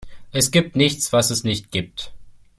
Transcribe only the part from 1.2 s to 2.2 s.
es nicht gibt.